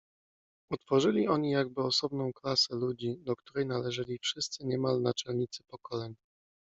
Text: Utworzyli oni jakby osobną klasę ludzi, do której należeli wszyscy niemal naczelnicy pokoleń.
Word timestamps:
Utworzyli 0.71 1.27
oni 1.27 1.51
jakby 1.51 1.81
osobną 1.83 2.31
klasę 2.33 2.75
ludzi, 2.75 3.17
do 3.19 3.35
której 3.35 3.65
należeli 3.65 4.19
wszyscy 4.21 4.65
niemal 4.65 5.01
naczelnicy 5.01 5.63
pokoleń. 5.67 6.15